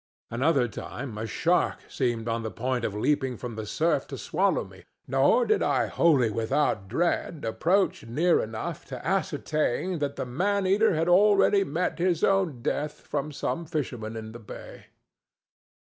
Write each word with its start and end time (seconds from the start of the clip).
Another 0.31 0.67
time 0.67 1.15
a 1.19 1.27
shark 1.27 1.81
seemed 1.87 2.27
on 2.27 2.41
the 2.41 2.49
point 2.49 2.83
of 2.83 2.95
leaping 2.95 3.37
from 3.37 3.53
the 3.55 3.67
surf 3.67 4.07
to 4.07 4.17
swallow 4.17 4.65
me, 4.65 4.83
nor 5.07 5.45
did 5.45 5.61
I 5.61 5.85
wholly 5.85 6.31
without 6.31 6.87
dread 6.87 7.45
approach 7.45 8.03
near 8.07 8.41
enough 8.41 8.83
to 8.87 9.05
ascertain 9.07 9.99
that 9.99 10.15
the 10.15 10.25
man 10.25 10.65
eater 10.65 10.95
had 10.95 11.07
already 11.07 11.63
met 11.63 11.99
his 11.99 12.23
own 12.23 12.63
death 12.63 13.01
from 13.01 13.31
some 13.31 13.67
fisherman 13.67 14.17
in 14.17 14.31
the 14.31 14.39
bay. 14.39 14.85